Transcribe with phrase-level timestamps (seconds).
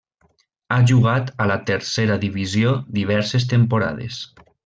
[0.75, 4.19] Ha jugat a la Tercera Divisió diverses temporades.